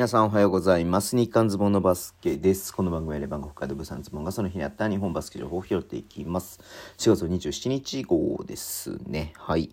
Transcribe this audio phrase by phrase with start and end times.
[0.00, 1.14] 皆さんおはようございます。
[1.14, 2.72] 日刊ズボンのバスケです。
[2.72, 6.58] この番組はレバンが北海道ブサンズボンがその日にあった日本バスケ情報を拾っていきます。
[6.96, 9.34] 4月27日号ですね。
[9.36, 9.68] はい。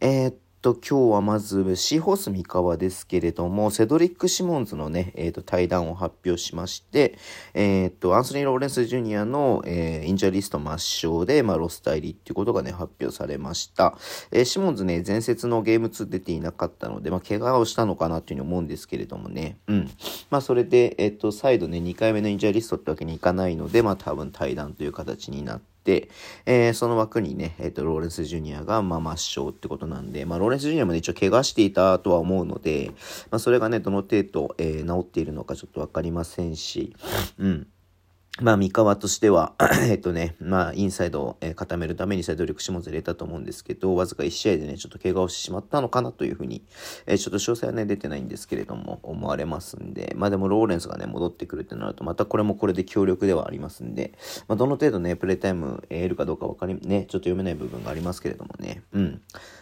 [0.00, 7.16] えーっと、今日はまずシーホース三河ですけれども、セドリック・シモンズのね、えーと、対談を発表しまして、
[7.54, 13.96] えーと、アンソニー・ローレンス・ジュニアの、えーインジャリスト抹消で、まあ、ロスタイリっていうことがね、発表されました。
[14.32, 19.58] えーシモンズね、前節のゲーム2出ていなかったので、まあ、怪我をしたのかなっていうふうに思うんですけれどもね。
[19.68, 19.90] うん。
[20.30, 25.77] まあ、それで、えっと、再度ね、2回目のインジャリストってわけにいかないので、まあ、多分対談という形になって、
[26.46, 32.92] えーその枠にね、えっと、ローレンス・ジュニアが、まあ、抹消ってことなんで、まあ、ローレンス・ジュニアもね、一応怪我していたとは思うので、
[33.30, 36.94] まあ、それがね、どの程度、えー治っているのかちょっとわかりませんし、
[37.38, 37.66] うん。
[38.40, 39.54] まあ、三河としては、
[39.90, 46.62] えっとね、まあ、インサイドを、固めるためにサイド力下ずれたと思うんですけど、わずか1試合でね、ちょっと怪我をしてしまったのかなというふうに、
[47.06, 54.12] えーちょっと詳細はね、出てないんですけれども、思われますんで、まあでもローレンスがね、戻ってくるってなると、またこれもこれで強力ではありますんで、
[54.46, 59.20] まあ、どの程度ね、プレイタイム得るかどうかわかり、ね、ちょっと読めない部分がありますけれどもね、うん。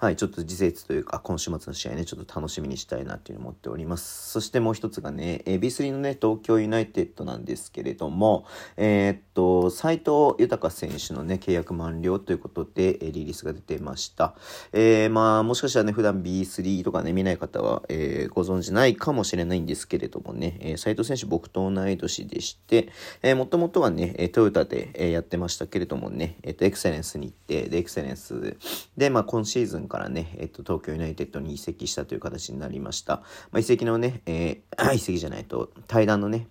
[0.00, 4.30] はい、ちょっと次節というか、今週末の試合ね、ちょっと楽しみにしたいなっていうのを思っております。
[4.30, 14.36] そしてもう一つがね、えー B3 のね、東京ユナイテッドなんですけれども、えーっと、斉藤豊選手のね、契約満了ということで、えーリリースが出てました。
[14.72, 28.56] えーまあ、もしかしたらね、普段 B3 とかね、見ない方は、えーご存知ないかもしれないんですけれどもね、えー斉藤選手僕と同い年でして、えー、もともとはね、トヨタで、やってましたけれどもね、えっ、と、エクセレンスに行って、で、エクセレンス
[28.96, 33.16] で、まあ、今シーズンからね、えっ、と、東京ユナイテッドに移籍したという形になりました。
[33.50, 36.46] まあ、移籍のね、えー 移籍じゃないと、対談のね、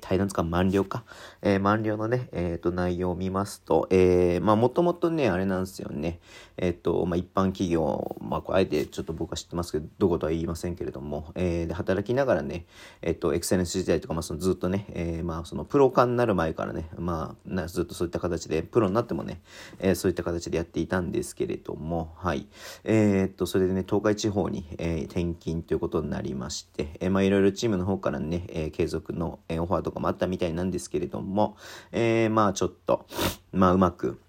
[0.00, 1.04] 対談つか満了か？
[1.42, 6.18] えー満了のね、えっ、と、内容を見ますと、えーまあ、もともとね、あれなんですよね。
[6.56, 12.66] えっ、と、まあ、一般企業、まあ、こうあえてちょっと僕は知ってますけど、どことは言いませんけれども、えーで、働きながらね、
[13.02, 19.40] えっ、と、エクセレンス時代とか、まあ、そのずっとね、えーまあ、そのプロ化になる前からね、まあ、なずっとそういった形で、プロになってもね、
[19.78, 22.46] えーそういった形でやっていたんですけれども、はい。
[22.84, 31.56] えっと、それでね、東海地方に、えー転勤ということになりまして、えーまあ、いろいろチームの方からね、えー継続の、えーファーとかもあったみたいなんですけれども、
[31.92, 33.06] えーまあ、ちょっと、
[33.52, 34.20] まあ、うまく、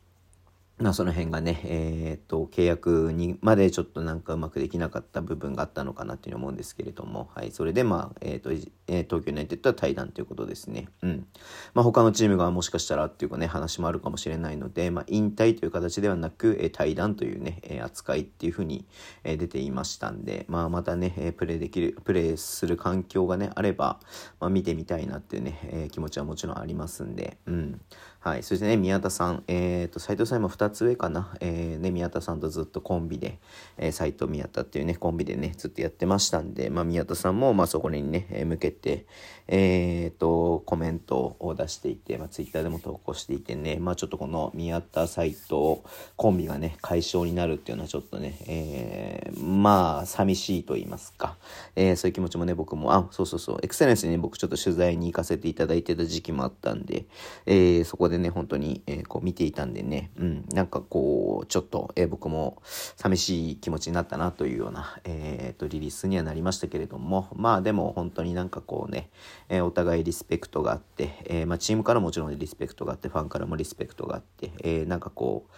[0.81, 10.87] まあその辺がね、えっと、契約にまでちょっとなんかうまくできなかった部分があったのかなっていうのを思うんですけれども、はい、それでまあ、えっ、と、えー東京ユナイテッドは対談ということですね。
[11.01, 11.27] うん。
[11.73, 18.85] まあ他のチームがもしかしたらっていうかね、話もあるかもしれないので、まあ引退という形ではなく、えー対談というね、えー扱いっていうふうに、
[19.23, 23.99] えー出ていましたんで、まあまたね、えープレイできる、プレイする環境がね、あれば、
[24.39, 27.81] まあ見てみたいなっていうね、えー気持ちはもちろんありますんで、うん。
[28.23, 28.43] はい。
[28.43, 31.35] そしてね、宮田さん、えっ、と、斉藤さんも2つ上かな？
[31.39, 33.39] えーね、宮田さんとずっとコンビで、
[33.77, 39.05] えー、斉藤宮田っていうね、コンビでね、ずっとやってましたんで、まあ、宮田さんも、まあ、そこにね、えー向けて、
[39.47, 45.81] えっ、と、コメントを出していて、まあ、ツイッターでも投稿していてね、まあ、ちょっとこの宮田、斉藤
[46.15, 51.37] コンビがね、解消になるっていうのはちょっとね、えーまあ、寂しいと言いますか、
[51.75, 57.05] えーそういう気持ちもね、僕も、あ、そうそうそう、エクセレンスにね、僕ちょっと取材に行かせていただいてた時期もあったんで、
[57.45, 62.61] えーそこでね、本当に、えーこう見ていたんでね、うん、なんかこう、ちょっと、えー僕も
[62.97, 69.09] 寂しい気持ちになったなというような、えーと、リリースにはなりましたけれども、まあでも本当になんかこうね、
[69.49, 75.51] えーお互いリスペクトがあって、えーまあチームからもちろんリスペクトがあって、ファンからもリスペクトがあって、えーなんかこう、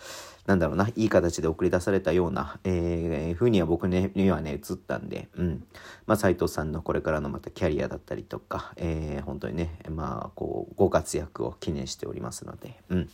[0.46, 5.64] なんだろうな、いい形で送り出されたような、えー、風には僕にはね、映ったんで、うん。
[6.06, 13.10] まあ、斉藤さんのこれからのまたキャリアだったりとか、えー、本当にね、まあ、こう、ご活躍を記念しておりますので、うん。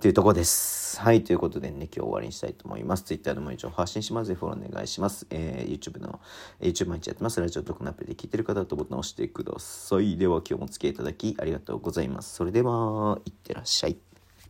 [0.00, 1.00] というとこです。
[1.00, 3.04] はい、ということでね、今日終わりにしたいと思います。
[3.04, 4.28] Twitter でも一応発信します。
[4.28, 5.26] ぜひフォローお願いします。
[5.30, 6.20] えー、YouTube の、
[6.60, 7.40] YouTube 毎日やってます。
[7.40, 10.16] ラジオ特のアプリで聞いてる方はボタンを押してください。
[10.16, 12.34] では、今日もお付き合いいただきありがとうございます。
[12.34, 13.98] それでは、いってらっしゃい。